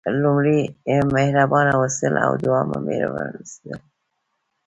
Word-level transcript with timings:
لومړی 0.23 0.59
مهربانه 1.15 1.71
اوسېدل 1.79 2.29
دوهم 2.45 2.67
مهربانه 2.87 3.29
اوسېدل. 3.39 3.79